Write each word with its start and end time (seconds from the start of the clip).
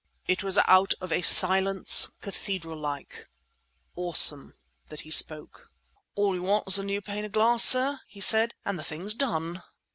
It 0.25 0.41
was 0.43 0.57
out 0.65 0.95
of 0.99 1.11
a 1.11 1.21
silence 1.21 2.07
cathedral 2.21 2.75
like, 2.79 3.27
awesome, 3.95 4.55
that 4.87 5.01
he 5.01 5.11
spoke. 5.11 5.67
"All 6.15 6.33
you 6.33 6.41
want 6.41 6.67
is 6.67 6.79
a 6.79 6.83
new 6.83 7.01
pane 7.03 7.23
of 7.23 7.33
glass, 7.33 7.63
sir," 7.63 7.99
he 8.07 8.19
said—"and 8.19 8.79
the 8.79 8.83
thing's 8.83 9.13
done." 9.13 9.61